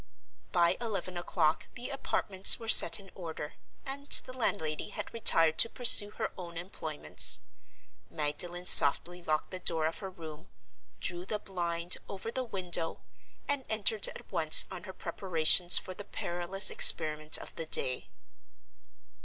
[0.51, 3.53] By eleven o'clock the apartments were set in order,
[3.85, 7.41] and the landlady had retired to pursue her own employments.
[8.09, 10.47] Magdalen softly locked the door of her room,
[10.99, 13.01] drew the blind over the window,
[13.47, 18.09] and entered at once on her preparations for the perilous experiment of the day.